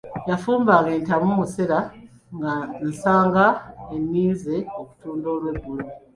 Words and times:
Yafumbanga 0.29 0.89
entamu 0.97 1.29
musera 1.39 1.79
nga 2.35 2.53
nsanga 2.89 3.45
enninze 3.95 4.55
okutunda 4.81 5.27
olweggulo. 5.35 5.85